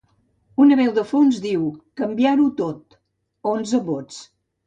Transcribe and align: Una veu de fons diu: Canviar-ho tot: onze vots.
Una 0.63 0.75
veu 0.79 0.87
de 0.93 1.03
fons 1.09 1.37
diu: 1.43 1.67
Canviar-ho 2.01 2.47
tot: 2.63 2.97
onze 3.55 3.85
vots. 3.93 4.19